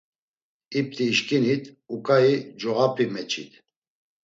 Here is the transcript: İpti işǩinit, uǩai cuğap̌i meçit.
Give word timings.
İpti 0.79 1.03
işǩinit, 1.11 1.63
uǩai 1.93 2.33
cuğap̌i 2.59 3.05
meçit. 3.13 3.51